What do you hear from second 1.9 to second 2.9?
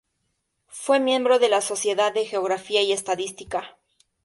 de Geografía